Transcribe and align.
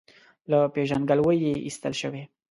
له 0.49 0.59
پېژندګلوۍ 0.73 1.37
یې 1.45 1.53
ایستل 1.65 1.93
شوی. 2.01 2.23